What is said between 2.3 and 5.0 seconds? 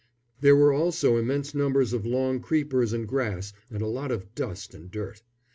creepers and grass, and a lot of dust and